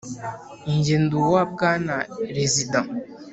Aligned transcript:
jye 0.83 0.95
ndi 1.03 1.15
uwa 1.23 1.41
bwana 1.51 1.95
rezida 2.35 2.79